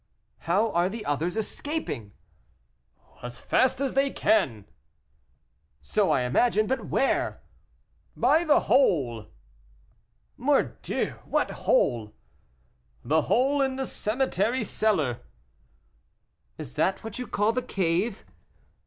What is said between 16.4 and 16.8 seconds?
"Is